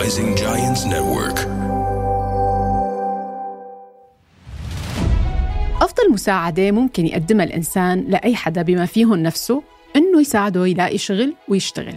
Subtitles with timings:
[0.00, 1.38] Rising Giants Network.
[5.82, 9.62] أفضل مساعدة ممكن يقدمها الإنسان لأي حدا بما فيهم نفسه
[9.96, 11.94] إنه يساعده يلاقي شغل ويشتغل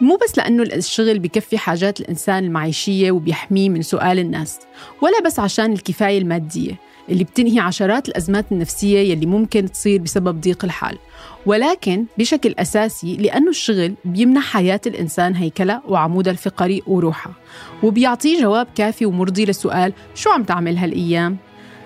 [0.00, 4.58] مو بس لأنه الشغل بكفي حاجات الإنسان المعيشية وبيحميه من سؤال الناس
[5.02, 6.72] ولا بس عشان الكفاية المادية
[7.08, 10.98] اللي بتنهي عشرات الأزمات النفسية يلي ممكن تصير بسبب ضيق الحال
[11.46, 17.32] ولكن بشكل أساسي لأنه الشغل بيمنح حياة الإنسان هيكلة وعمودها الفقري وروحها
[17.82, 21.36] وبيعطيه جواب كافي ومرضي للسؤال شو عم تعمل هالأيام؟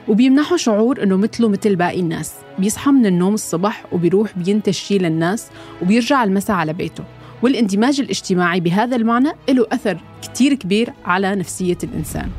[0.08, 5.46] وبيمنحه شعور إنه مثله مثل باقي الناس بيصحى من النوم الصبح وبيروح بينتج للناس
[5.82, 7.04] وبيرجع المساء على بيته
[7.42, 12.30] والاندماج الاجتماعي بهذا المعنى له أثر كتير كبير على نفسية الإنسان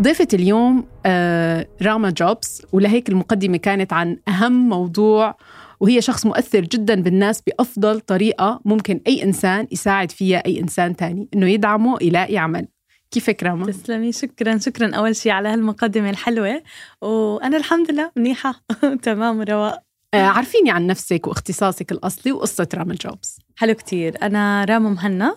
[0.00, 5.36] ضيفة اليوم آه راما جوبز ولهيك المقدمة كانت عن أهم موضوع
[5.80, 11.28] وهي شخص مؤثر جدا بالناس بأفضل طريقة ممكن أي إنسان يساعد فيها أي إنسان تاني
[11.34, 12.68] إنه يدعمه يلاقي عمل.
[13.10, 16.62] كيفك راما؟ تسلمي شكرا شكرا أول شيء على هالمقدمة الحلوة
[17.00, 18.64] وأنا الحمد لله منيحة.
[19.02, 19.82] تمام رواق
[20.14, 23.38] آه عرفيني عن نفسك واختصاصك الأصلي وقصة راما جوبز.
[23.62, 24.16] حلو كتير.
[24.22, 25.36] أنا راما مهنا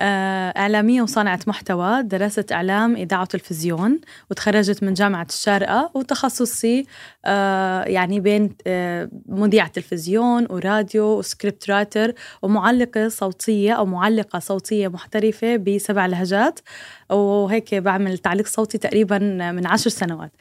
[0.00, 6.86] آه، إعلامية وصانعة محتوى درست إعلام إذاعة وتلفزيون وتخرجت من جامعة الشارقة وتخصصي
[7.24, 12.12] آه، يعني بين آه، مذيعة تلفزيون وراديو و script writer
[12.42, 16.60] ومعلقة صوتية أو معلقة صوتية محترفة بسبع لهجات.
[17.10, 19.18] وهيك بعمل تعليق صوتي تقريبا
[19.52, 20.32] من عشر سنوات.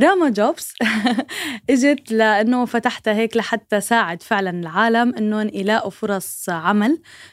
[0.00, 0.74] راما جوبز
[1.70, 6.73] إجت لأنه فتحتها هيك لحتى ساعد فعلا العالم انهم يلاقوا فرص عمل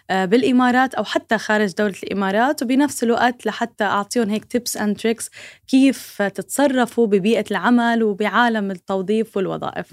[0.09, 5.29] بالإمارات أو حتى خارج دولة الإمارات وبنفس الوقت لحتى أعطيهم هيك tips and tricks
[5.67, 9.85] كيف تتصرفوا ببيئة العمل وبعالم التوظيف والوظائف.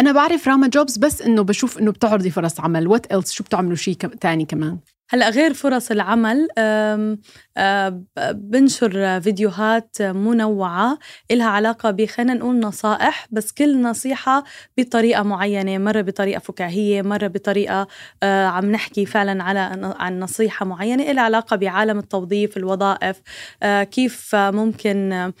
[0.00, 2.88] أنا بعرف راما جوبز بس إنه بشوف إنه بتعرضي فرص عمل.
[2.88, 6.48] وات شو بتعملوا شيء تاني كمان؟ هلا غير فرص العمل
[8.32, 10.98] بنشر فيديوهات منوعة
[11.30, 14.44] إلها علاقة بخلينا نقول نصائح بس كل نصيحة
[14.78, 17.86] بطريقة معينة مرة بطريقة فكاهية مرة بطريقة
[18.22, 23.22] عم نحكي فعلا على عن نصيحة معينة إلها علاقة بعالم التوظيف الوظائف
[23.64, 25.32] كيف ممكن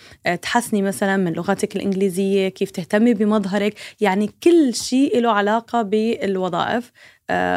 [0.42, 6.92] تحسني مثلا من لغتك الإنجليزية كيف تهتمي بمظهرك يعني كل شيء له علاقة بالوظائف.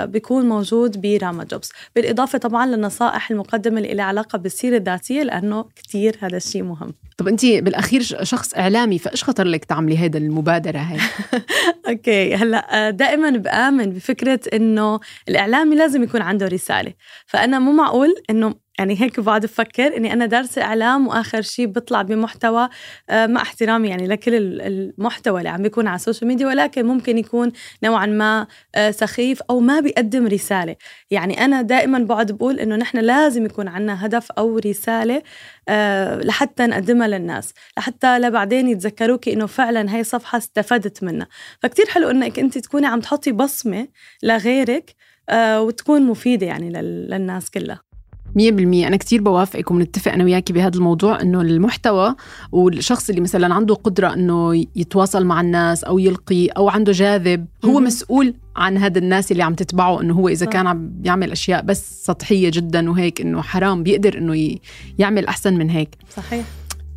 [0.06, 1.72] بيكون موجود براما جوبز.
[1.96, 6.94] بالإضافة طبعا للنصائح المقدمة اللي لها علاقة بالسيرة الذاتية لأنه كتير هذا الشيء مهم.
[7.18, 11.00] طب أنت بالأخير شخص إعلامي فإيش خطر لك تعملي هيدا المبادرة هاي؟
[11.90, 16.94] أوكي هلأ آه، دائما بآمن بفكرة إنه الإعلامي لازم يكون عنده رسالة.
[17.25, 22.01] فأنا مو معقول إنه يعني هيك بقعد بفكر إني أنا دارسة إعلام وآخر شيء بطلع
[22.01, 22.69] بمحتوى
[23.09, 27.51] آه، مع احترامي يعني لكل المحتوى اللي عم بيكون على السوشيال ميديا ولكن ممكن يكون
[27.84, 30.75] نوعا ما آه، سخيف أو ما بيقدم رسالة.
[31.12, 35.22] يعني أنا دائما بقعد بقول إنه نحن لازم يكون عندنا هدف أو رسالة
[35.69, 41.28] آه، لحتى نقدمها للناس لحتى لبعدين يتذكروك إنه فعلا هي صفحة استفدت منها.
[41.61, 43.88] فكتير حلو إنك أنت تكوني عم تحطي بصمة
[44.23, 44.96] لغيرك
[45.34, 47.88] وتكون مفيدة يعني للناس كلها.
[48.35, 48.88] مية بالمية.
[48.88, 52.16] أنا كتير بوافقك وبنتفق أنا وياكي بهذا الموضوع إنه المحتوى
[52.51, 57.79] والشخص اللي مثلا عنده قدرة إنه يتواصل مع الناس أو يلقي أو عنده جاذب هو
[57.79, 62.06] مسؤول عن هذا الناس اللي عم تتبعه إنه هو إذا كان عم يعمل أشياء بس
[62.06, 64.57] سطحية جدا وهيك إنه حرام بيقدر إنه
[65.00, 65.96] يعمل أحسن من هيك.
[66.16, 66.46] صحيح.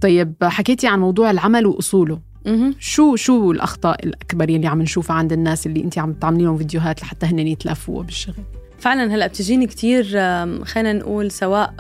[0.01, 2.19] طيب حكيتي عن موضوع العمل وأصوله.
[2.79, 7.03] شو شو الأخطاء الأكبر اللي عم نشوفها عند الناس اللي انت عم تعملي لهم فيديوهات
[7.03, 8.45] لحتى هن يتلافوا بالشغل؟
[8.83, 10.05] فعلا هلأ بتجيني كثير
[10.65, 11.75] خلينا نقول سواء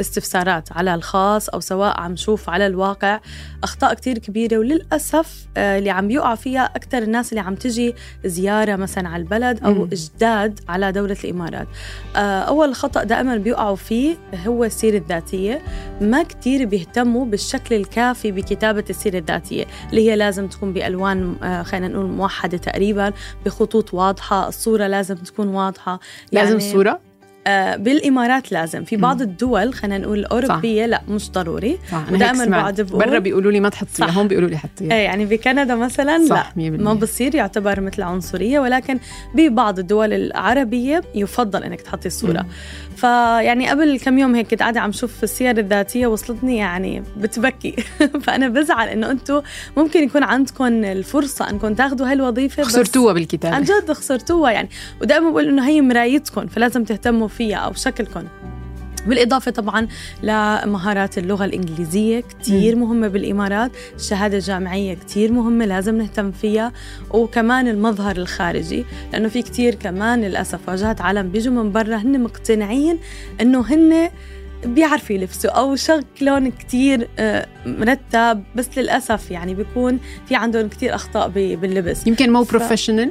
[0.00, 3.20] استفسارات على الخاص أو سواء عم شوف على الواقع
[3.62, 7.94] أخطاء كتير كبيرة وللأسف آه، اللي عم بيقع فيها أكثر الناس اللي عم تجي
[8.24, 9.88] زيارة مثلا على البلد أو م.
[9.92, 11.68] إجداد على دولة الإمارات
[12.16, 14.16] آه، أول خطأ دائما بيقعوا فيه
[14.46, 15.62] هو السيرة الذاتية
[16.00, 21.88] ما كتير بيهتموا بالشكل الكافي بكتابة السيرة الذاتية اللي هي لازم تكون بألوان آه، خلينا
[21.88, 23.12] نقول موحدة تقريبا
[23.46, 26.00] بخطوط واضحة الصورة لازم تكون واضحة
[26.32, 27.07] يعني لازم الصورة؟
[27.48, 28.84] آه، بالإمارات لازم.
[28.84, 30.90] في بعض الدول خلينا نقول الاوروبيه صح.
[30.90, 31.78] لا مش ضروري.
[32.12, 34.92] ودائما بقعد بقول برا بيقولوا لي ما تحطيها هون بيقولوا لي حطيها.
[34.92, 38.98] إيه يعني بكندا مثلا صح لا ما بصير يعتبر مثل عنصرية ولكن
[39.34, 42.46] ببعض الدول العربية يفضل إنك تحطي الصورة.
[42.96, 47.76] فيعني قبل كم يوم هيك كنت قاعدة عم شوف السير الذاتية وصلتني يعني بتبكي.
[48.24, 49.42] فأنا بزعل إنه أنتم
[49.76, 53.54] ممكن يكون عندكم الفرصة إنكم تاخذوا هالوظيفة خسرتوها بالكتابة.
[53.54, 54.68] عن جد خسرتوها يعني.
[55.02, 58.24] ودائما بقول إنه هي مرايتكم فلازم تهتموا فيها أو شكلكم
[59.06, 59.88] بالإضافة طبعا
[60.22, 62.82] لمهارات اللغة الإنجليزية كتير مم.
[62.82, 66.72] مهمة بالإمارات الشهادة الجامعية كتير مهمة لازم نهتم فيها
[67.10, 72.98] وكمان المظهر الخارجي لأنه في كتير كمان للأسف واجهت عالم بيجوا من برا هن مقتنعين
[73.40, 74.10] إنه هن
[74.66, 81.28] بيعرفوا يلبسوا أو شكلهم كتير آه، مرتب بس للأسف يعني بيكون في عندهم كتير أخطاء
[81.28, 82.06] ب- باللبس.
[82.06, 83.10] يمكن مو ف- professional.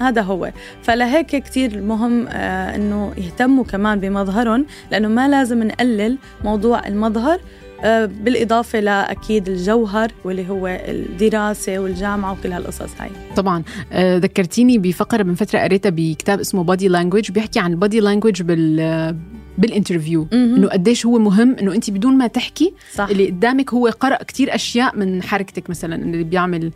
[0.00, 0.52] هذا هو.
[0.82, 7.40] فلهيك كتير مهم آه إنه يهتموا كمان بمظهرهم لأنه ما لازم نقلل موضوع المظهر
[7.84, 13.10] آه بالإضافة لاكيد الجوهر واللي هو الدراسة والجامعة وكل هالقصص هاي.
[13.36, 13.62] طبعا
[13.94, 19.16] ذكرتيني بفقرة من فترة قريتها بكتاب اسمه body language بيحكي عن ال body language بال
[19.58, 20.26] بال interview.
[20.32, 24.54] إنه قديش هو مهم إنه انت بدون ما تحكي صح اللي قدامك هو قرأ كتير
[24.54, 26.72] أشياء من حركتك مثلا اللي بيعمل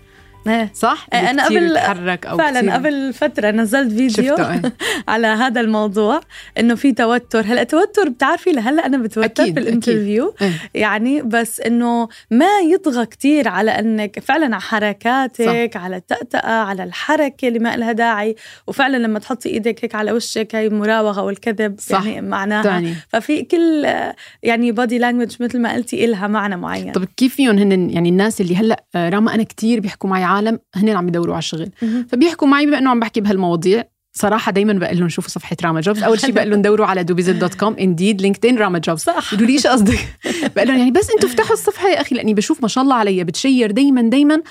[0.47, 0.71] إيه.
[0.75, 4.63] صح إيه، كتير قبل- أو فعلا كتير قبل فترة نزلت فيديو شفته إيه.
[5.09, 6.21] على هذا الموضوع
[6.59, 10.53] إنه في توتر هلأ توتر بتعرفي لهلأ أنا بتوتر أكيد، بال interview إيه.
[10.75, 15.81] يعني بس إنه ما يطغى كتير على إنك فعلا على حركاتك صح.
[15.83, 18.37] على التأتأة على الحركة اللي ما لها داعي
[18.67, 22.05] وفعلا لما تحطي إيدك هيك على وشك هي مراوغة والكذب صح.
[22.07, 23.87] يعني معناها تعني ففي كل
[24.43, 28.41] يعني body language مثل ما قلتي إلها معنى معين طب كيف فيهم هن يعني الناس
[28.41, 31.71] اللي هلأ آه، راما أنا كتير بيحكوا معي عالم هن عم يدوروا على شغل.
[32.09, 36.03] فبيحكوا معي بما إنه عم بحكي بهالمواضيع صراحة دايما بقول لهم شوفوا صفحة راما جوبز،
[36.03, 39.47] أول شيء بقول لهم دوروا على دوبيزل dot com، انديد، لينكدين، راما جوبز، صح بيقولوا
[39.47, 39.99] لي إيش قصدك؟
[40.57, 43.25] بقول لهم يعني بس أنتوا افتحوا الصفحة يا أخي لأني بشوف ما شاء الله علي
[43.25, 44.43] بت share دايما دايما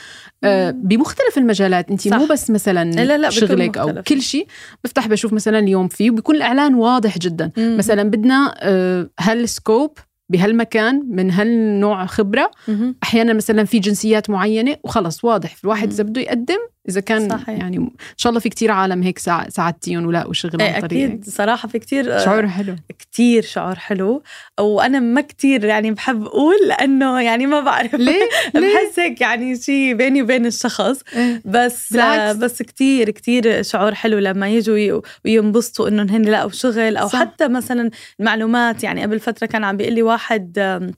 [0.44, 2.08] آه، بمختلف المجالات، أنت.
[2.08, 4.02] مو بس مثلا لا، لا، شغلك أو.
[4.08, 4.48] كل شيء،
[4.84, 7.52] بفتح بشوف مثلا اليوم فيه وبيكون الإعلان واضح جدا،.
[7.58, 9.98] مثلا بدنا آه، هال scope
[10.30, 12.96] بهالمكان من هالنوع خبرة مهم.
[13.04, 15.92] أحيانا مثلا في جنسيات معينة وخلص واضح الواحد.
[15.92, 16.58] إذا بده يقدم
[16.90, 17.50] إذا كان صحيح.
[17.50, 21.68] يعني إن شاء الله في كتير عالم هيك ساع- ساعدتيهم ولاقوا شغل إيه أكيد صراحة
[21.68, 22.26] في كتير هيك.
[22.26, 24.24] شعور حلو كتير شعور حلو
[24.60, 29.56] وأنا ما كتير يعني بحب أقول لأنه يعني ما بعرف ليه؟ ليه؟ بحس هيك يعني
[29.56, 31.42] شيء بيني وبين الشخص إيه.
[31.46, 32.38] بس بالعكس.
[32.38, 37.20] بس كتير كتير شعور حلو لما يجوا وينبسطوا انه هن لقوا شغل أو صح.
[37.20, 37.90] حتى مثلا
[38.20, 40.92] المعلومات يعني قبل فترة كان عم بيقول لي واحد آه،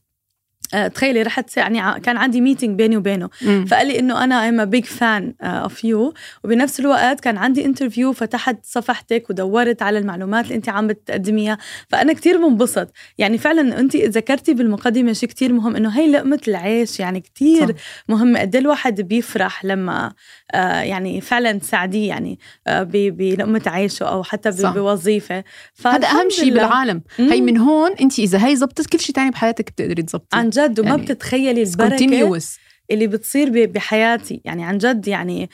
[0.94, 3.66] تخيلي رحت يعني كان عندي meeting بيني وبينه مم.
[3.66, 8.58] فقال لي إنه أنا I'm big fan of you وبنفس الوقت كان عندي interview فتحت
[8.64, 11.58] صفحتك ودورت على المعلومات اللي أنت عم بتقدميها
[11.90, 17.00] فأنا كتير بنبسط يعني فعلا أنت ذكرتي بالمقدمة شيء كتير مهم إنه هي لقمه العيش
[17.00, 17.74] يعني كتير صح.
[18.10, 20.14] مهمه قد إيه الواحد بيفرح لما
[20.52, 24.50] آه يعني فعلا تساعديه يعني آه بلقمة عيشه أو حتى.
[24.74, 25.44] بوظيفة
[25.86, 26.54] هذا أهم شيء.
[26.54, 27.30] بالعالم مم.
[27.30, 30.90] هي من هون أنت إذا هي زبطت كل شيء تاني بحياتك بتقدري تزبطي جد وما
[30.90, 32.40] يعني بتتخيلي البركة
[32.92, 34.42] اللي بتصير بحياتي.
[34.46, 35.50] يعني عن جد يعني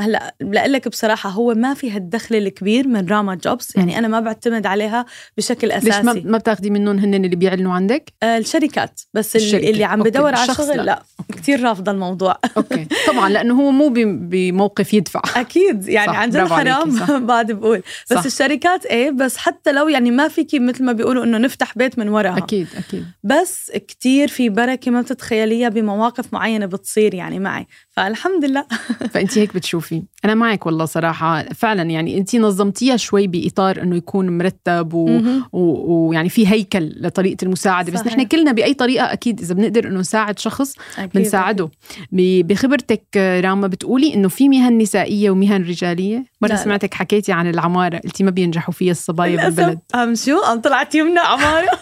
[0.00, 4.66] هلا لك بصراحة هو ما في هالدخل الكبير من راما جوبز يعني أنا ما بعتمد
[4.66, 5.06] عليها
[5.36, 9.46] بشكل ليش أساسي ما ما بتاخدي منهم هن اللي بيعلنوا عندك؟ آه، الشركات بس اللي,
[9.46, 9.70] الشركة.
[9.70, 10.02] اللي عم.
[10.02, 10.82] بدور على شغل لا.
[10.82, 11.02] لا.
[11.32, 16.98] كثير رافضة الموضوع أوكي طبعا لأنه هو مو بموقف يدفع أكيد يعني عن جد حرام.
[17.26, 18.24] بعد بقول بس صح.
[18.24, 22.08] الشركات إيه بس حتى لو يعني ما فيكي مثل ما بيقولوا إنه نفتح بيت من
[22.08, 28.44] وراها أكيد أكيد بس كتير في بركة ما بتتخيليها بمواقف معينة بتصير يعني معي فالحمد
[28.44, 28.64] لله.
[29.10, 30.02] فانت هيك بتشوفي.
[30.24, 31.42] أنا معك والله صراحة.
[31.42, 35.06] فعلا يعني انت نظمتيها شوي بإطار إنه يكون مرتب و...
[35.06, 35.44] مهم.
[35.52, 37.92] و- ويعني في هيكل لطريقة المساعدة.
[37.92, 38.12] بس صحيح.
[38.16, 40.74] نحن كلنا بأي طريقة أكيد إذا بنقدر إنه نساعد شخص.
[41.14, 41.70] بنساعده.
[42.12, 46.56] ب- بخبرتك راما بتقولي إنه في مهن نسائية ومهن رجالية؟ مره لا،.
[46.56, 47.98] سمعتك حكيتي عن العمارة.
[47.98, 49.78] قلتي ما بينجحوا فيها الصبايا بالبلد.
[49.94, 51.68] أم شو؟ أم طلعت يمنى عمارة؟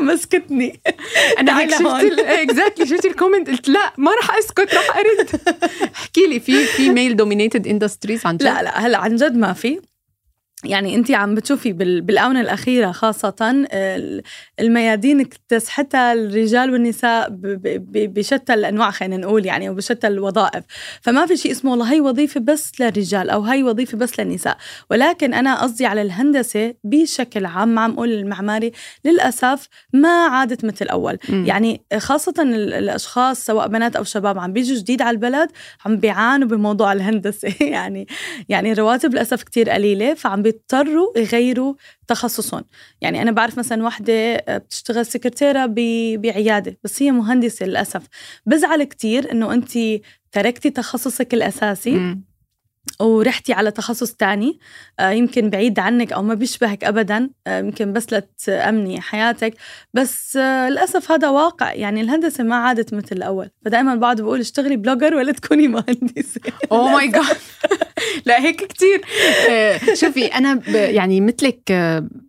[0.12, 0.80] مسكتني.
[1.38, 1.68] أنا.
[1.70, 5.40] شفت exactly شفت ال comment قلت لا ما راح أسكت راح أرد.
[5.96, 9.52] احكي لي في في male dominated industries عن جد؟ لا لا هلا عن جد ما
[9.52, 9.80] في.
[10.64, 13.34] يعني انت عم بتشوفي بال- بالآونة الأخيرة خاصة
[13.72, 14.22] ال-
[14.60, 17.28] الميادين اكتسحتها الرجال والنساء
[17.90, 20.64] بشتى الأنواع خلينا نقول يعني وبشتى الوظائف.
[21.00, 24.56] فما في شيء اسمه والله هي وظيفة بس للرجال أو هي وظيفة بس للنساء.
[24.90, 28.72] ولكن أنا قصدي على الهندسة بشكل عام عم أقول المعماري
[29.04, 31.44] للأسف ما عادت مثل اول مم.
[31.46, 35.48] يعني خاصة ال- الأشخاص سواء بنات أو شباب عم بيجوا جديد على البلد
[35.84, 37.54] عم بيعانوا بموضوع الهندسة.
[37.74, 38.06] يعني
[38.48, 41.74] يعني الرواتب للأسف كتير قليلة فعم بيضطروا يغيروا
[42.08, 42.64] تخصصهم
[43.00, 45.66] يعني أنا بعرف مثلا وحدة بتشتغل سكرتيرة
[46.16, 48.02] بعيادة بس هي مهندسة للأسف
[48.46, 49.78] بزعل كتير إنه أنت
[50.32, 52.24] تركتي تخصصك الأساسي مم.
[53.00, 54.58] ورحتي على تخصص تاني.
[55.00, 57.30] آه، يمكن بعيد عنك أو ما بيشبهك أبدا.
[57.46, 59.54] آه، يمكن بس لتأمني حياتك.
[59.94, 61.72] بس آه، للأسف هذا واقع.
[61.72, 63.50] يعني الهندسة ما عادت مثل الأول.
[63.64, 66.40] فدائما بعض بقول اشتغلي blogger ولا تكوني مهندسة.
[66.72, 67.36] oh my god
[68.26, 69.04] لا هيك كتير.
[69.94, 71.72] شوفي أنا يعني مثلك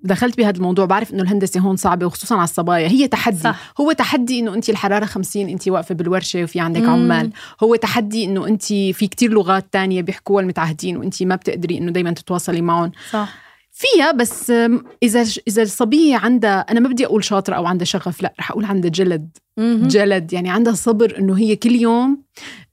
[0.03, 2.87] دخلت بهذا الموضوع بعرف إنه الهندسة هون صعبة وخصوصا على الصبايا.
[2.87, 3.37] هي تحدي.
[3.37, 3.73] صح.
[3.81, 6.81] هو تحدي إنه انت الحرارة 50 انت واقفة بالورشة وفي عندك.
[6.81, 7.31] عمال.
[7.63, 12.11] هو تحدي إنه انت في كتير لغات تانية بيحكوها المتعهدين وانت ما بتقدري إنه دائما
[12.11, 12.91] تتواصلي معهم.
[13.11, 13.33] صح.
[13.71, 14.49] فيها بس
[15.03, 18.65] إذا إذا الصبية عندها أنا ما بدي أقول شاطرة أو عندها شغف لأ رح أقول
[18.65, 19.37] عندها جلد.
[19.59, 20.33] جلد.
[20.33, 22.25] يعني عندها صبر إنه هي كل يوم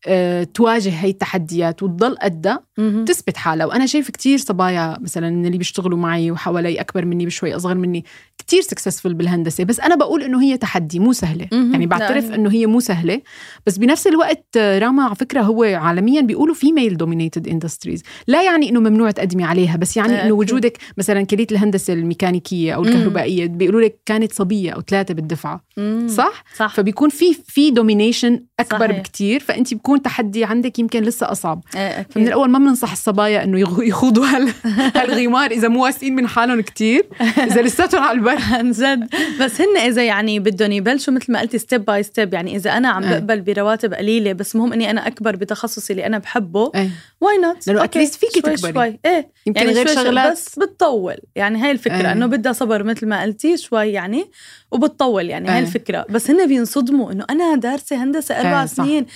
[0.07, 2.65] أه تواجه هاي التحديات وتضل قدها
[3.07, 3.67] تثبت حالها.
[3.67, 8.05] وأنا شايف كتير صبايا مثلا اللي بيشتغلوا معي وحوالي أكبر مني بشوي أصغر مني
[8.39, 9.65] كتير successful بالهندسة.
[9.65, 11.47] بس أنا بقول إنه هي تحدي مو سهلة.
[11.53, 13.21] يعني بعترف إنه هي مو سهلة.
[13.67, 18.69] بس بنفس الوقت راما على فكرة هو عالميا بيقولوا في male dominated industries لا يعني
[18.69, 23.81] إنه ممنوع تقدمي عليها بس يعني إنه وجودك مثلا كلية الهندسة الميكانيكية أو الكهربائية بيقولوا
[23.81, 25.65] لك كانت صبية أو ثلاثة بالدفعة.
[26.07, 26.72] صح؟ صح.
[26.75, 28.99] فبيكون في في domination أكبر صحيح.
[28.99, 31.65] بكتير فأنت بكون تحدي عندك يمكن لسه أصعب.
[31.75, 32.13] أكيد.
[32.13, 34.27] فمن الأول ما بننصح الصبايا إنه يخوضوا
[34.97, 37.07] هالغمار إذا مو واثقين من حالهم كتير.
[37.21, 38.39] إذا لساتهم على البر.
[38.53, 39.09] عن جد.
[39.41, 42.89] بس هن إذا يعني بدهم يبلشوا مثل ما قلتي step by step يعني إذا أنا
[42.89, 46.73] عم بقبل برواتب قليلة بس مهم إني أنا أكبر بتخصصي اللي أنا بحبه
[47.21, 48.73] why not لأنه at least فيكي تكبري.
[48.73, 48.99] شوي.
[49.05, 49.29] إيه.
[49.47, 50.33] يمكن يعني غير شغلات.
[50.33, 51.17] بس بتطول.
[51.37, 54.25] يعني هاي الفكرة إنه بدها صبر مثل ما قلتي شوي يعني
[54.71, 56.07] وبتطول يعني هاي الفكرة.
[56.11, 59.07] بس هن بينصدموا إنه أنا دارسة هندسة أربع سنين.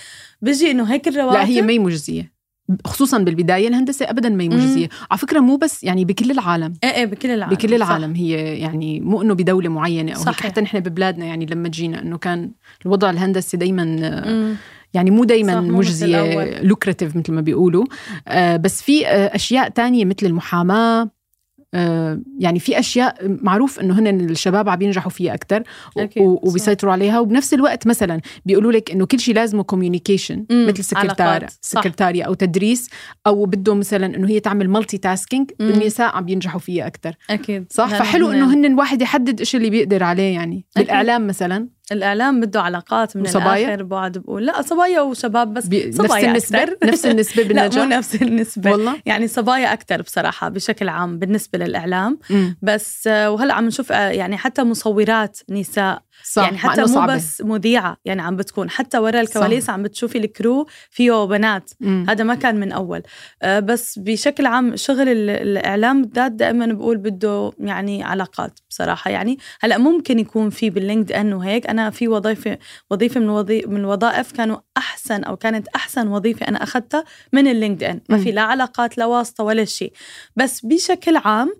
[0.41, 2.37] بيجي إنه هيك الرواتب؟ لا هي مي مجزية.
[2.85, 4.89] خصوصا بالبداية الهندسة ابدا ما هي مجزية.
[5.11, 6.73] على فكرة مو بس يعني بكل العالم.
[6.83, 7.55] إيه إيه بكل العالم.
[7.55, 8.19] بكل العالم صح.
[8.19, 10.39] هي يعني مو إنه بدولة معينة أو صحيح.
[10.39, 12.51] حتى نحن ببلادنا يعني لما جينا إنه كان
[12.85, 13.83] الوضع الهندسي دايما
[14.93, 17.85] يعني مو دايما مجزية lucrative مثل ما بيقولوا.
[18.27, 21.16] آه بس في آه أشياء تانية مثل المحاماة.
[22.39, 25.63] يعني في أشياء معروف إنه هن الشباب عم ينجحوا فيها أكثر
[26.17, 27.19] وبيسيطروا عليها.
[27.19, 32.89] وبنفس الوقت مثلا بيقولوا لك إنه كل شيء لازمه communication مثل سكرتار سكرتاريا أو تدريس
[33.27, 37.65] أو بده مثلا إنه هي تعمل multitasking النساء عم ينجحوا فيها أكثر أكيد.
[37.71, 40.65] صح؟ فحلو إنه هن الواحد يحدد إيش اللي بيقدر عليه يعني.
[40.71, 40.87] أكيد.
[40.87, 41.67] بالإعلام مثلا.
[41.91, 45.63] الإعلام بده علاقات من وصبايا؟ الآخر بعد بقول لا صبايا وشباب بس
[45.95, 46.87] صبايا نفس النسبة أكتر.
[46.87, 51.59] نفس النسبة بالنجاح لا مو نفس النسبة والله يعني صبايا أكثر بصراحة بشكل عام بالنسبة
[51.59, 52.49] للإعلام م.
[52.61, 56.01] بس وهلأ عم نشوف يعني حتى مصورات نساء
[56.33, 57.15] صح يعني حتى مو صعبة.
[57.15, 59.73] بس مذيعة يعني عم بتكون حتى ورا الكواليس صح.
[59.73, 61.71] عم بتشوفي ال crew فيه بنات.
[61.79, 62.09] م.
[62.09, 63.03] هذا ما كان من أول.
[63.41, 69.11] آه، بس بشكل عام شغل الإعلام بالذات دائما بقول بده يعني علاقات بصراحة.
[69.11, 71.67] يعني هلأ ممكن يكون في بال LinkedIn وهيك.
[71.67, 72.57] أنا في وظيفة
[72.89, 77.03] وظيفة من وظي من الوظائف كانوا أحسن أو كانت أحسن وظيفة أنا أخذتها
[77.33, 79.93] من ال LinkedIn ما في لا علاقات لا واسطة ولا شيء.
[80.35, 81.53] بس بشكل عام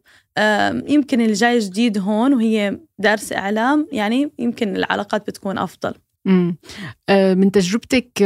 [0.87, 5.93] يمكن اللي جاي جديد هون وهي دارسة إعلام يعني يمكن العلاقات بتكون أفضل
[6.25, 6.57] مم.
[7.09, 8.23] من تجربتك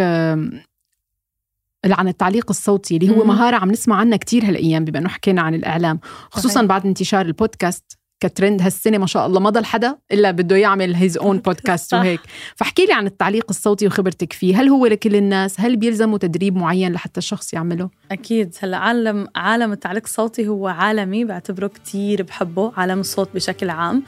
[1.85, 5.55] عن التعليق الصوتي اللي هو مهارة عم نسمع عنها كتير هالأيام بما أنه حكينا عن
[5.55, 5.99] الإعلام
[6.31, 6.67] خصوصا صحيح.
[6.67, 11.17] بعد انتشار البودكاست كترند هالسنة ما شاء الله ما ضل حدا إلا بده يعمل his
[11.17, 12.21] own podcast وهيك.
[12.55, 14.61] فاحكي لي عن التعليق الصوتي وخبرتك فيه.
[14.61, 18.55] هل هو لكل الناس؟ هل بيلزموا تدريب معين لحتى الشخص يعمله؟ أكيد.
[18.59, 24.03] هلأ عالم عالم التعليق الصوتي هو عالمي بعتبره كتير بحبه عالم الصوت بشكل عام.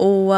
[0.00, 0.32] و...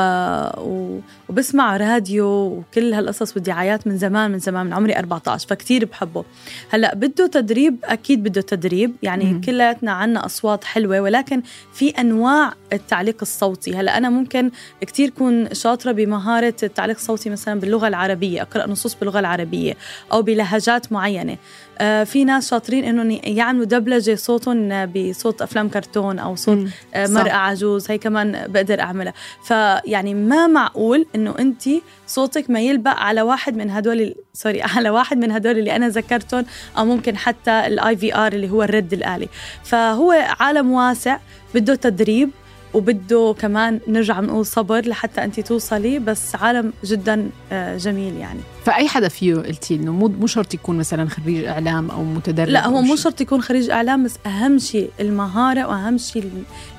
[0.58, 1.00] و...
[1.28, 6.24] وبسمع راديو وكل هالقصص والدعايات من زمان من زمان من عمري 14 فكتير بحبه.
[6.70, 8.96] هلأ بده تدريب أكيد بده تدريب.
[9.02, 13.76] يعني كلياتنا عنا أصوات حلوة ولكن في أنواع التعليق الصوتي.
[13.76, 14.50] هلا أنا ممكن
[14.80, 19.76] كتير كون شاطرة بمهارة التعليق الصوتي مثلا باللغة العربية أقرأ نصوص باللغة العربية
[20.12, 21.36] أو بلهجات معينة.
[21.80, 26.58] آه، في ناس شاطرين إنهم يعملوا دبلجة صوتهم بصوت أفلام كرتون أو صوت
[26.94, 29.14] آه، مرأة عجوز هي كمان بقدر أعملها.
[29.44, 31.62] فيعني ما معقول إنه أنت
[32.06, 36.44] صوتك ما يلبق على واحد من هدول سوري على واحد من هدول اللي أنا ذكرتهم
[36.78, 39.28] أو ممكن حتى ال IVR اللي هو الرد الآلي.
[39.64, 41.18] فهو عالم واسع
[41.54, 42.30] بده تدريب
[42.74, 48.40] وبده كمان نرجع نقول صبر لحتى انت توصلي بس عالم جدا آه، جميل يعني.
[48.64, 52.66] فأي حدا فيه قلتي إنه مو مو شرط يكون مثلا خريج إعلام أو متدرب لا
[52.66, 56.24] هو مو شرط يكون خريج إعلام بس أهم شيء المهارة وأهم شيء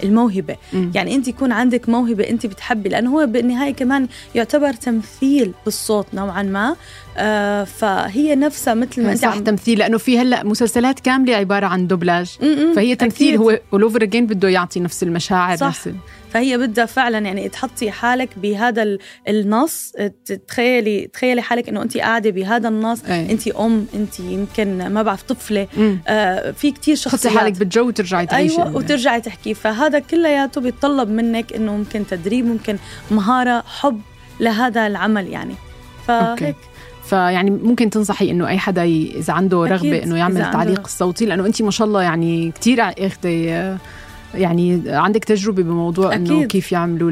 [0.03, 0.55] الموهبة.
[0.73, 0.91] م.
[0.95, 6.43] يعني أنت يكون عندك موهبة أنت بتحبي لأنه هو بالنهاية كمان يعتبر تمثيل بالصوت نوعا
[6.43, 6.75] ما.
[7.17, 12.27] آه فهي نفسها مثل ما صح تمثيل لأنه في هلأ مسلسلات كاملة عبارة عن doublage.
[12.75, 13.39] فهي تمثيل أكيد.
[13.39, 15.67] هو all over again بده يعطي نفس المشاعر صح.
[15.67, 15.89] نفس
[16.33, 19.93] فهي بدها فعلا يعني تحطي حالك بهذا ال- النص.
[20.47, 23.05] تخيلي تخيلي حالك إنه انت قاعدة بهذا النص.
[23.05, 23.31] أي.
[23.31, 25.67] انت أم انت يمكن ما بعرف طفلة.
[25.77, 25.99] مم.
[26.07, 27.37] آه في كتير تحطي شخصيات.
[27.37, 28.61] حالك بالجو وترجعي تعيشي.
[28.61, 29.53] أيوه وترجعي تحكي.
[29.53, 32.77] فهذا كلياته بيتطلب منك إنه ممكن تدريب ممكن
[33.11, 34.01] مهارة حب
[34.39, 35.53] لهذا العمل يعني.
[36.09, 36.43] أوكي.
[36.43, 36.55] فهيك.
[37.05, 40.79] فيعني ممكن تنصحي إنه أي حدا إذا عنده رغبة إنه يعمل التعليق.
[40.79, 43.77] الصوتي لأنه انت ما شاء الله يعني كثير اخذه
[44.33, 46.43] يعني عندك تجربة بموضوع إنه.
[46.43, 47.11] كيف يعملوا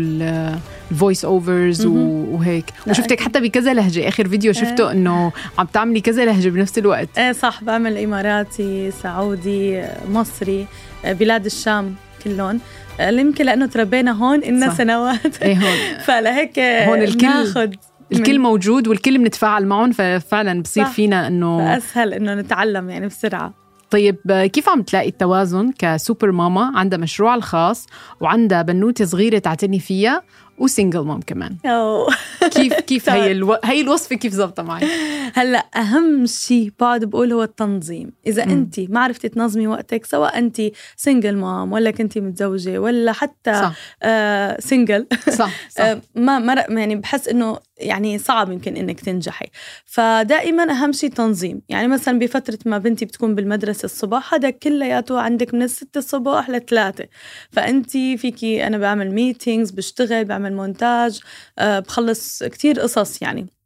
[0.92, 1.86] ال voice overs.
[1.86, 3.20] وهيك وشفتك.
[3.20, 7.64] حتى بكذا لهجة آخر فيديو شفته إنه عم تعملي كذا لهجة بنفس الوقت إيه صح
[7.64, 10.66] بعمل إماراتي سعودي مصري
[11.06, 12.60] بلاد الشام كلهم
[13.00, 14.74] اللي يمكن لأنه تربينا هون إلنا.
[14.74, 17.76] سنوات إيه هون فلهيك هون الكل- ناخد
[18.12, 20.92] الكل موجود والكل بنتفاعل معهم ففعلا بصير صح.
[20.92, 23.54] فينا إنه فأسهل إنه نتعلم يعني بسرعة
[23.92, 27.88] طيب كيف عم تلاقي التوازن كسوبر ماما عندها مشروع الخاص
[28.20, 30.24] وعندها بنوتة صغيرة تعتني فيها
[30.60, 31.56] و single mom كمان.
[31.66, 32.08] أو
[32.52, 33.16] كيف كيف طيب.
[33.16, 33.58] هي ألو...
[33.64, 34.88] هي الوصفة كيف زبطه معي؟
[35.34, 38.12] هلأ أهم شيء بقعد بقول هو التنظيم.
[38.28, 38.52] إذا مم.
[38.52, 40.62] انت ما عرفتي تنظمي وقتك سواء انت
[40.96, 43.74] single mom ولا كنتي متزوجة ولا حتى صح.
[44.04, 45.08] آه single
[45.40, 45.84] صح, صح.
[45.84, 49.46] آه ما ما يعني بحس إنه يعني صعب يمكن إنك تنجحي.
[49.86, 51.62] فدائما أهم شيء تنظيم.
[51.70, 57.06] يعني مثلا بفترة ما بنتي بتكون بالمدرسة الصبح هذا كلياته عندك من الستة الصبح لثلاثة.
[57.52, 61.20] فانت فيكي أنا بعمل meetings بشتغل بعمل مونتاج
[61.60, 63.59] آه بخلص كتير قصص يعني.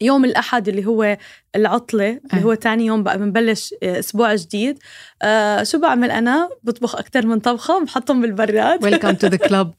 [0.00, 1.16] يوم الأحد اللي هو
[1.56, 4.78] العطلة اللي هو تاني يوم بقى بنبلش آه، أسبوع جديد.
[5.22, 8.84] آه شو بعمل أنا؟ بطبخ أكتر من طبخة بحطهم بالبراد.
[8.84, 9.70] welcome to the club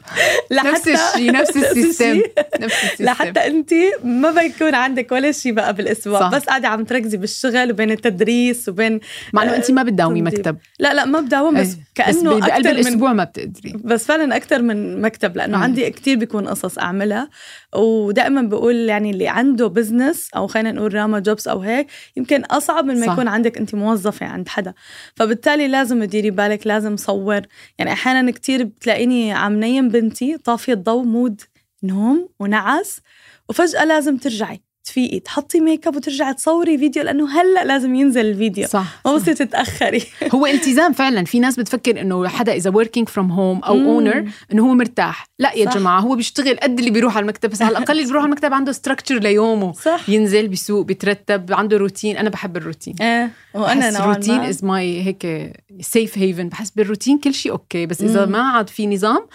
[0.52, 2.22] نفس الشيء نفس ال system.
[2.60, 3.06] نفس ال system.
[3.06, 3.70] لحتى انت
[4.04, 6.20] ما بيكون عندك ولا شيء بقى بالأسبوع.
[6.20, 6.32] صح.
[6.32, 9.00] بس قاعدة عم تركزي بالشغل وبين التدريس وبين
[9.34, 10.22] مع انه انت ما بتداومي.
[10.22, 10.58] مكتب.
[10.80, 11.78] لا لا ما بداوم بس.
[11.96, 15.64] كأنه بس بقلب الأسبوع ما بتقدري بس فعلا أكثر من مكتب لأنه أي.
[15.64, 17.30] عندي كتير بيكون قصص أعملها.
[17.76, 21.88] ودائما بقول يعني اللي عنده business أو خلينا نقول راما جوبز أو هيك
[22.18, 23.13] يمكن أصعب من ما صح.
[23.13, 24.74] يكون عندك أنت موظفة عند حدا.
[25.16, 27.42] فبالتالي لازم تديري بالك لازم صور
[27.78, 31.42] يعني أحيانا كتير بتلاقيني عم نيم بنتي طافية الضوء mood
[31.84, 33.01] نوم ونعس
[33.50, 34.69] وفجأة لازم ترجعي.
[34.89, 38.67] تفيقي تحطي ميك اب وترجعي تصوري فيديو لأنه هلأ لازم ينزل الفيديو.
[38.67, 39.15] صح, ما.
[39.15, 40.03] بصير تتأخري.
[40.36, 41.25] هو التزام فعلا.
[41.25, 43.75] في ناس بتفكر إنه حدا إذا working from home أو.
[43.75, 45.27] owner إنه هو مرتاح.
[45.39, 45.77] لا يا صح.
[45.77, 47.50] جماعة هو بيشتغل قد اللي بيروح على المكتب.
[47.50, 49.74] بس على الأقل اللي بيروح على المكتب عنده structure ليومه.
[49.74, 50.10] صح.
[50.10, 54.50] ينزل بيسوق بيترتب عنده روتين أنا بحب الروتين إيه وأنا نوعا روتين ما.
[54.50, 58.31] is my هيك safe haven بحس بالروتين كل شيء okay بس إذا مم.
[58.31, 59.27] ما عاد في نظام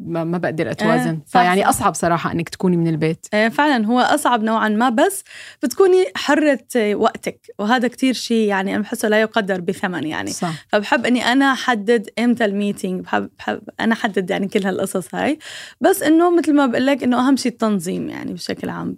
[0.00, 1.10] ما, ما بقدر أتوازن.
[1.10, 1.68] آه، فيعني.
[1.68, 3.26] أصعب صراحة إنك تكوني من البيت.
[3.34, 5.24] إيه فعلا هو أصعب نوعا ما بس
[5.62, 10.30] بتكوني حرة وقتك وهذا كتير شيء يعني أنا بحسه لا يقدر بثمن يعني.
[10.30, 10.66] صح.
[10.68, 15.38] فبحب إني أنا أحدد إمتى ال meeting بحب, بحب أنا أحدد يعني كل هالقصص هاي.
[15.80, 18.96] بس إنه مثل ما بقول لك إنه أهم شيء التنظيم يعني بشكل عام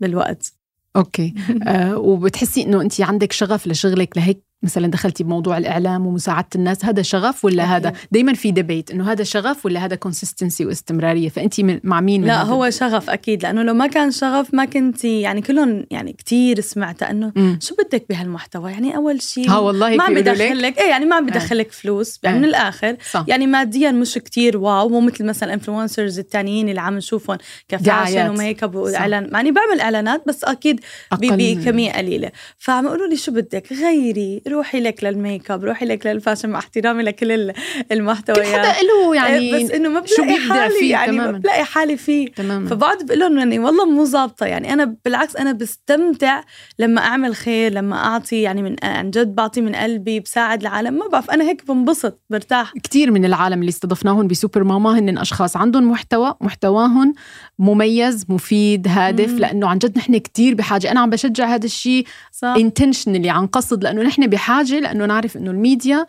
[0.00, 0.52] بالوقت.
[0.96, 1.34] okay.
[1.66, 7.02] آه وبتحسي إنه انت عندك شغف لشغلك لهيك مثلا دخلتي بموضوع الإعلام ومساعدة الناس هذا
[7.02, 7.86] شغف ولا أكيد.
[7.86, 12.26] هذا دائما في debate إنه هذا شغف ولا هذا consistency واستمرارية فانت مع مين من
[12.26, 16.60] لا؟ هو شغف أكيد لأنه لو ما كان شغف ما كنتي يعني كلهم يعني كتير
[16.60, 17.58] سمعت إنه مم.
[17.62, 20.78] شو بدك بهالمحتوى يعني أول شيء ها والله ما عم هيك بيقولوا بدخل لك؟ لك
[20.78, 22.42] إيه يعني ما عم بدخلك فلوس يعني إيه.
[22.42, 26.80] من الآخر صح يعني ماديا مش كتير wow مو مثل مثلا ال influencers التانيين اللي
[26.80, 27.38] عم نشوفهم
[27.68, 28.28] ك fashion.
[28.28, 30.80] وميك اب وإعلان يعني بعمل إعلانات بس أكيد
[31.12, 36.16] بكمية قليلة فعم يقولوا لي شو بدك غيري روحي لك للميك اب روحي لك لل
[36.16, 37.60] fashion مع احترامي لكل ال- كل
[37.92, 41.38] المحتويات حدا له يعني إيه، بس إنه ما بلاقي حالي فيه يعني ما تماماً.
[41.38, 42.28] بلاقي حالي فيه.
[42.28, 42.68] تماما.
[42.68, 46.40] فبقعد بقول لهم يعني والله مو ظابطة يعني أنا بالعكس أنا بستمتع
[46.78, 51.06] لما أعمل خير لما أعطي يعني من عن جد بعطي من قلبي بساعد العالم ما
[51.08, 52.72] بعرف أنا هيك بنبسط برتاح.
[52.82, 57.14] كتير من العالم اللي استضفناهم بسوبر ماما هن أشخاص عندهم محتوى محتواهم
[57.58, 59.38] مميز مفيد هادف مم.
[59.38, 60.90] لأنه عن جد نحن كتير بحاجة.
[60.90, 62.54] أنا عم بشجع هذا الشيء صح.
[62.58, 66.06] انتشنلي عن قصد لأنه نحن بحاجه لأنه نعرف إنه الميديا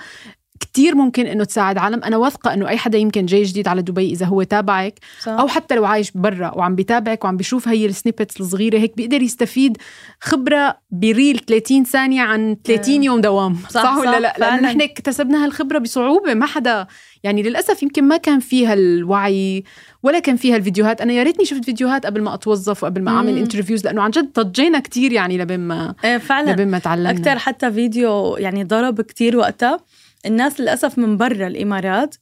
[0.62, 2.04] كتير ممكن إنه تساعد عالم.
[2.04, 5.32] أنا واثقة إنه أي حدا يمكن جاي جديد على دبي إذا هو تابعك صح.
[5.32, 9.22] أو حتى لو عايش برا وعم بيتابعك وعم بيشوف هي ال snippets الصغيرة هيك بيقدر
[9.22, 9.78] يستفيد
[10.22, 13.06] خبرة ب reel 30 ثانية عن 30 إيه.
[13.06, 13.58] يوم دوام.
[13.70, 14.62] صح, صح، ولا صح، لا؟ لأنه.
[14.62, 16.34] نحن اكتسبنا هالخبرة بصعوبة.
[16.34, 16.88] ما حدا
[17.24, 19.64] يعني للأسف يمكن ما كان فيها الوعي
[20.04, 23.38] ولا كان فيها الفيديوهات أنا يا ريتني شفت فيديوهات قبل ما أتوظف وقبل ما أعمل.
[23.38, 26.52] interviews لأنه عن جد ضجينا كتير يعني لبين ما إيه فعلا.
[26.52, 27.12] لبين ما تعلمنا.
[27.12, 29.80] أكثر حتى فيديو يعني ضرب كتير وقتها.
[30.26, 32.16] الناس للأسف من برا الإمارات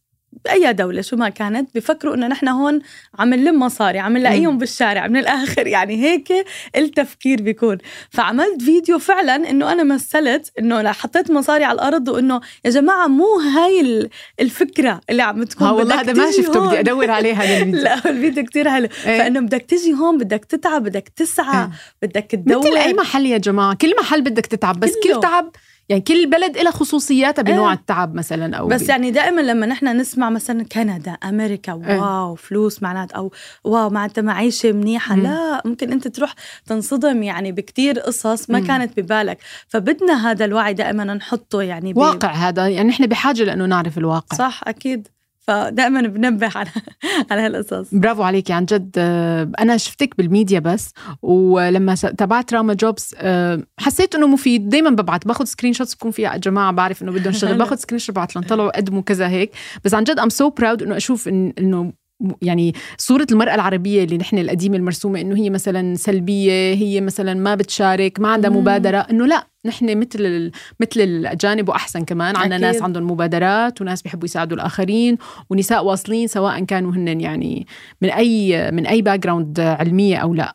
[0.46, 2.80] بأي دولة شو ما كانت بفكروا إنه نحن هون
[3.20, 5.68] عم نلم مصاري عم نلاقيهم بالشارع من الآخر.
[5.78, 7.78] يعني هيك التفكير بيكون.
[8.10, 13.40] فعملت فيديو فعلا إنه أنا مثلت إنه حطيت مصاري على الأرض وإنه يا جماعة مو
[13.40, 14.10] هاي
[14.40, 15.68] الفكرة اللي عم تكون.
[15.68, 17.82] ها والله هذا ما شفته بدي أدور عليه هذا الفيديو.
[17.84, 18.88] لا الفيديو كتير حلو.
[19.06, 19.18] إيه.
[19.18, 21.70] فإنه بدك تجي هون بدك تتعب بدك تسعى إيه.
[22.02, 25.16] بدك تدور مثل أي محل يا جماعة كل محل بدك تتعب بس كله.
[25.16, 25.52] كل تعب
[25.90, 27.78] يعني كل بلد لها خصوصياتها بنوع إيه.
[27.78, 32.00] التعب مثلا أو بس ب- يعني دائما لما نحن نسمع مثلا كندا أمريكا إيه.
[32.00, 33.32] واو فلوس معنات أو
[33.64, 35.24] واو معناتها معيشة منيحة مم.
[35.24, 36.34] لا ممكن أنت تروح
[36.66, 38.68] تنصدم يعني بكتير قصص ما مم.
[38.68, 43.98] كانت ببالك فبدنا هذا الوعي دائما نحطه يعني واقع هذا يعني نحن بحاجة لأنه نعرف
[43.98, 45.08] الواقع صح أكيد
[45.50, 46.70] فدائما بنبه على
[47.32, 53.16] على هالقصص برافو عليكي عن جد آه، أنا شفتك بالميديا بس ولما تابعت راما جوبز
[53.18, 57.58] آه، حسيت إنه مفيد دائما ببعت باخذ screenshots بكون فيها جماعة بعرف إنه بدهم شغل.
[57.60, 59.52] باخذ screenshot ببعت لهم طلعوا قدموا كذا هيك
[59.86, 61.94] بس عن جد I'm so proud إنه أشوف إنه
[62.42, 67.56] يعني صورة المرأة العربية اللي نحن القديمة المرسومة إنه هي مثلا سلبية هي مثلا ما
[67.56, 68.50] بتشارك ما عندها.
[68.52, 72.36] مبادرة إنه لا نحن مثل مثل الأجانب وأحسن كمان.
[72.36, 72.58] عندنا.
[72.58, 75.18] ناس عندهم مبادرات وناس بيحبوا يساعدوا الآخرين
[75.50, 77.68] ونساء واصلين سواء كانوا هن يعني
[78.02, 80.54] من أي من أي background علمية أو لا.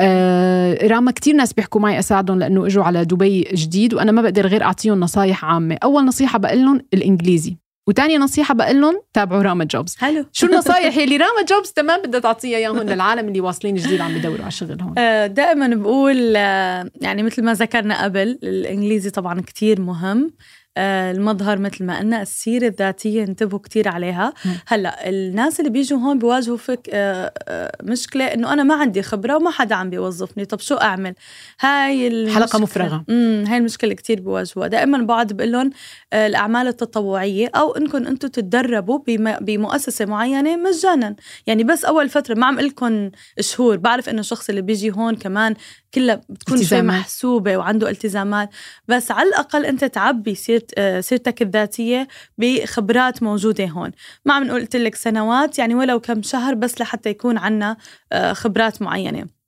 [0.00, 4.46] آه راما كتير ناس بيحكوا معي أساعدهم لأنه إجوا على دبي جديد وأنا ما بقدر
[4.46, 5.78] غير أعطيهم نصايح عامة.
[5.82, 7.56] أول نصيحة بقول لهم الإنجليزي.
[7.86, 9.96] وتاني نصيحة بقول لهم تابعوا راما جوبز.
[9.96, 10.24] حلو.
[10.32, 14.42] شو النصايح اللي راما جوبز تمام بدها تعطيها إياهم للعالم اللي واصلين جديد عم بدوروا
[14.42, 14.94] على شغل هون
[15.34, 20.24] دائما بقول آه، يعني مثل ما ذكرنا قبل الإنجليزي طبعا كتير مهم.
[20.26, 20.30] آه،
[20.78, 24.32] المظهر مثل ما قلنا السيرة الذاتية انتبهوا كتير عليها.
[24.66, 29.36] هلأ الناس اللي بيجوا هون بيواجهوا فك آه، آه، مشكلة إنه أنا ما عندي خبرة
[29.36, 30.44] وما حدا عم بيوظفني.
[30.44, 31.14] طب شو أعمل؟
[31.60, 32.34] هاي المشكلة.
[32.34, 33.04] حلقة مفرغة.
[33.10, 34.68] امم هاي المشكلة كتير بيواجهوها.
[34.68, 35.70] دائما بقعد بقول لهم
[36.12, 41.16] آه، الأعمال التطوعية أو انكم أنتم تتدربوا بم- بمؤسسة معينة مجانا.
[41.46, 43.76] يعني بس أول فترة ما عم لكم شهور.
[43.76, 45.54] بعرف إنه الشخص اللي بيجي هون كمان
[45.94, 46.82] كلها بتكون شوي.
[46.82, 48.50] محسوبة وعنده التزامات.
[48.88, 53.90] بس على الأقل أنت تعبي سيرت آه، سيرتك الذاتية بخبرات موجودة هون.
[54.24, 57.76] ما عم نقول لك سنوات يعني ولو كم شهر بس لحتى يكون عنا
[58.12, 59.39] آه، خبرات معينة.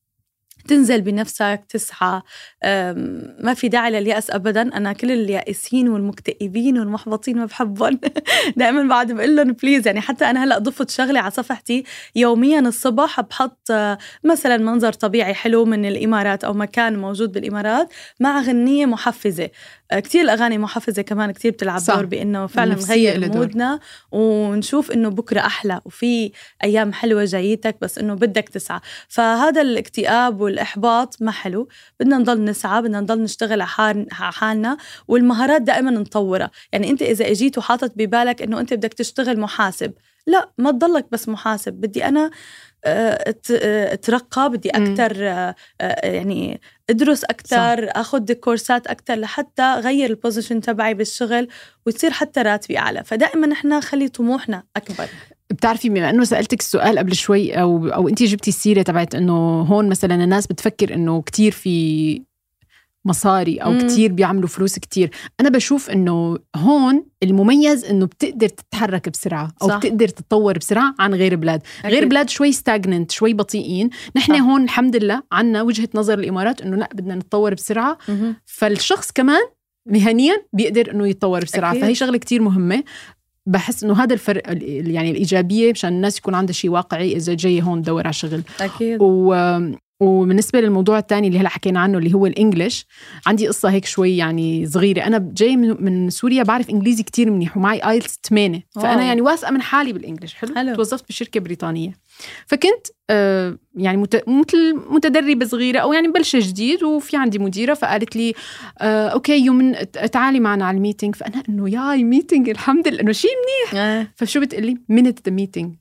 [0.69, 2.21] تنزل بنفسك تسعى
[3.45, 4.63] ما في داعي لليأس أبدا.
[4.63, 8.01] أنا كل اليائسين والمكتئبين والمحبطين ما بحبهم.
[8.57, 11.85] دائما بعد بقول لهم بليز يعني حتى أنا هلأ ضفت شغلة على صفحتي.
[12.17, 17.93] يوميا الصبح بحط آه، مثلا منظر طبيعي حلو من الإمارات أو مكان موجود بالإمارات.
[18.21, 19.51] مع غنية محفزة.
[20.01, 21.95] كتير الأغاني محفزة كمان كتير بتلعب صح.
[21.95, 23.33] دور بإنه فعلا نغير.
[23.37, 23.81] مودنا
[24.13, 26.33] ونشوف إنه بكرة أحلى وفي
[26.65, 31.69] أيام حلوة جايتك بس إنه بدك تسعى فهذا الاكتئاب والإحباط ما حلو
[32.01, 34.77] بدنا نضل نسعى بدنا نضل نشتغل على حال- على حالنا
[35.09, 39.93] والمهارات دائما نطورها يعني أنت إذا إجيت وحاطط ببالك إنه أنت بدك تشتغل محاسب
[40.27, 41.73] لا ما تضلك بس محاسب.
[41.73, 42.31] بدي أنا
[42.85, 44.71] آه، آه، أترقى بدي.
[44.71, 45.23] أكثر
[46.05, 51.49] يعني أدرس أكثر اخذ كورسات أكثر لحتى غير ال position تبعي بالشغل
[51.87, 53.05] ويصير حتى راتبي أعلى.
[53.05, 55.07] فدائما نحن خلي طموحنا أكبر.
[55.51, 59.89] بتعرفي بما إنه سألتك السؤال قبل شوي أو أو انت جبتي السيرة تبعت إنه هون
[59.89, 62.23] مثلا الناس بتفكر إنه كتير في
[63.05, 63.79] مصاري أو مم.
[63.87, 65.11] كتير بيعملوا فلوس كتير
[65.41, 69.77] أنا بشوف إنه هون المميز إنه بتقدر تتحرك بسرعة أو صح.
[69.79, 72.09] بتقدر تتطور بسرعة عن غير بلاد غير أكيد.
[72.09, 74.41] بلاد شوي stagnant شوي بطيئين نحن صح.
[74.41, 78.37] هون الحمد لله عنا وجهة نظر الإمارات إنه لا بدنا نتطور بسرعة مهم.
[78.47, 79.41] فالشخص كمان
[79.89, 81.83] مهنيا بيقدر إنه يتطور بسرعة أكيد.
[81.83, 82.83] فهي شغلة كتير مهمة
[83.47, 87.63] بحس إنه هذا الفرق ال- يعني الإيجابية مشان الناس يكون عندها شيء واقعي إذا جاي
[87.63, 89.35] هون تدور على شغل أكيد و
[90.03, 92.87] وبالنسبة للموضوع الثاني اللي هلا حكينا عنه اللي هو ال English
[93.27, 95.07] عندي قصة هيك شوي يعني صغيرة.
[95.07, 98.85] أنا جاي من, سوريا بعرف إنجليزي كتير منيح ومعي IELTS 8 wow.
[98.85, 100.35] فانا يعني واثقة من حالي بال English.
[100.35, 100.75] حلو, حلو.
[100.75, 101.93] توظفت بشركة بريطانية.
[102.47, 104.29] فكنت آه يعني مت...
[104.29, 108.35] مثل متدربة صغيرة أو يعني مبلشه جديد وفي عندي مديرة فقالت لي
[108.79, 109.73] آه okay يوم
[110.13, 113.01] تعالي معنا على ال meeting فأنا إنه yay meeting الحمد لله.
[113.01, 113.31] إنه شيء
[113.75, 114.07] آه.
[114.17, 115.75] فشو بتقلي minute the meeting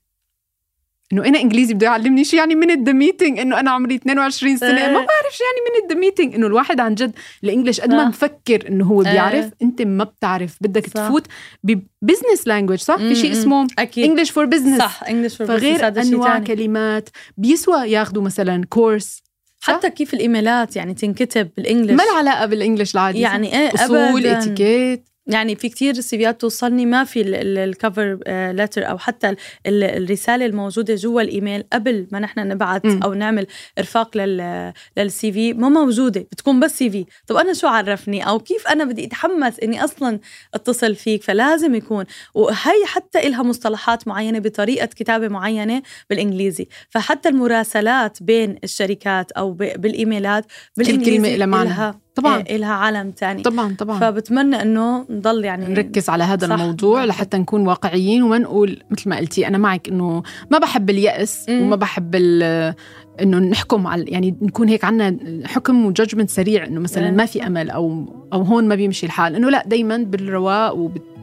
[1.14, 4.70] إنه أنا إنجليزي بده يعلمني شو يعني minute the meeting إنه أنا عمري 22 سنة
[4.70, 4.88] إيه.
[4.88, 7.12] ما بعرف شو يعني minute the meeting إنه الواحد عن جد
[7.44, 8.08] ال English قد ما صح.
[8.08, 9.12] مفكر إنه هو إيه.
[9.12, 10.94] بيعرف أنت ما بتعرف بدك صح.
[10.94, 11.28] تفوت
[11.64, 13.32] ب business language صح في شيء.
[13.32, 19.22] اسمه أكيد English for business صح English فغير أنواع كلمات بيسوى ياخذوا مثلا كورس؟
[19.64, 24.28] حتى كيف الإيميلات يعني تنكتب بال English ما العلاقه بال English العادي يعني إيه أصول.
[24.28, 29.84] اتيكيت يعني في كتير سيفيات توصلني ما في ال cover letter أو حتى ال- ال-
[30.04, 32.86] الرسالة الموجودة جوا الإيميل قبل ما نحن نبعث.
[33.04, 33.48] أو نعمل
[33.80, 38.68] إرفاق لل لل CV ما موجودة بتكون بس CV طب أنا شو عرفني أو كيف
[38.68, 40.20] أنا بدي أتحمس إني أصلا
[40.54, 48.24] اتصل فيك فلازم يكون وهي حتى إلها مصطلحات معينة بطريقة كتابة معينة بالإنجليزي فحتى المراسلات
[48.24, 50.46] بين الشركات أو بالإيميلات
[50.78, 52.00] بالانجليزي كلمة إلها معنى.
[52.16, 52.38] طبعاً.
[52.48, 56.54] إيه إلها عالم تاني طبعا طبعا فبتمنى إنه نضل يعني نركز على هذا صح.
[56.54, 61.50] الموضوع لحتى نكون واقعيين وما نقول مثل ما قلتي أنا معك إنه ما بحب اليأس
[61.50, 61.62] مم.
[61.62, 62.74] وما بحب ال-
[63.22, 67.12] إنه نحكم على يعني نكون هيك عنا حكم وججمنت سريع إنه مثلا إيه.
[67.12, 70.74] ما في أمل أو أو هون ما بيمشي الحال إنه لا دائما بالرواق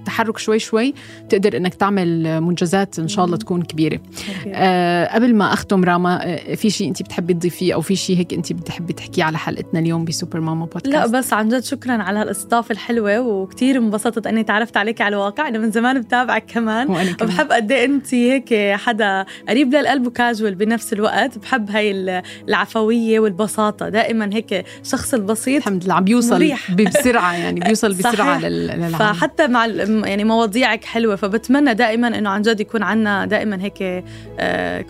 [0.09, 0.95] وبالتحرك شوي شوي
[1.29, 3.37] تقدر إنك تعمل منجزات إن شاء الله.
[3.37, 4.01] تكون كبيرة.
[4.47, 8.35] أه قبل ما أختم راما آه، في شيء أنت بتحبي تضيفيه أو في شيء هيك
[8.35, 12.19] أنت بتحبي تحكيه على حلقتنا اليوم بسوبر ماما بودكاست؟ لا بس عن جد شكرا على
[12.19, 15.49] هالاستضافه الحلوة وكتير انبسطت إني تعرفت عليك على الواقع.
[15.49, 16.89] أنا من زمان بتابعك كمان.
[16.91, 17.33] وأنا كمان.
[17.33, 21.39] وبحب قد إيه أنت هيك حدا قريب للقلب وكاجوال بنفس الوقت.
[21.39, 23.89] بحب هاي ال- العفوية والبساطة.
[23.89, 26.71] دائما هيك الشخص البسيط الحمد لله عم بيوصل مريح.
[26.75, 28.89] بسرعة يعني بيوصل بسرعة للعالم.
[28.99, 29.67] فحتى مع
[30.05, 34.05] يعني مواضيعك حلوة فبتمنى دائما إنه عن جد يكون عنا دائما هيك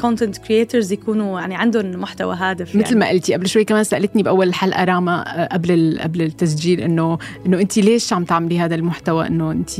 [0.00, 2.96] content creators يكونوا يعني عندهم محتوى هادف مثل يعني.
[2.96, 7.60] ما قلتي قبل شوي كمان سألتني بأول الحلقة راما آه، قبل قبل التسجيل إنه إنه
[7.60, 9.70] انت ليش عم تعملي هذا المحتوى إنه انت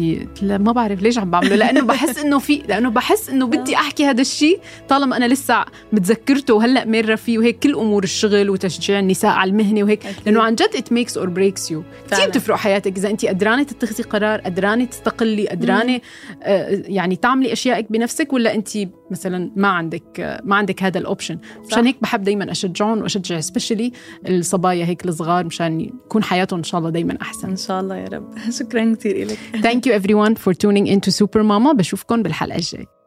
[0.42, 4.20] ما بعرف ليش عم بعمله لأنه بحس إنه في لأنه بحس إنه بدي أحكي هذا
[4.20, 9.50] الشيء طالما أنا لسه متذكرته وهلأ مره فيه وهيك كل أمور الشغل وتشجيع النساء على
[9.50, 10.16] المهنة وهيك أكيد.
[10.26, 12.28] لأنه عن جد it makes or breaks you كثير.
[12.28, 14.84] بتفرق حياتك إذا انت قدرانة تتخذي قرار قدرانة
[15.18, 16.00] تستقلي قدرانه
[16.42, 18.68] آه، يعني تعملي أشيائك بنفسك ولا انت
[19.11, 23.92] مثلا ما عندك ما عندك هذا ال option مشان هيك بحب دايما أشجعهم وأشجع specially
[24.28, 27.48] الصبايا هيك الصغار مشان يكون حياتهم إن شاء الله دايما أحسن.
[27.48, 28.38] إن شاء الله يا رب.
[28.59, 32.97] شكرا كثير لك Thank you everyone for tuning into Super Mama بشوفكم بالحلقة الجاية.